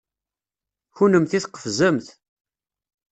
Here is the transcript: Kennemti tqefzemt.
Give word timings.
Kennemti 0.97 1.39
tqefzemt. 1.43 2.07